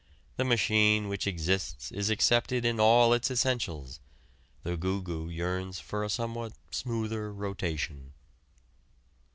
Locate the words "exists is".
1.27-2.09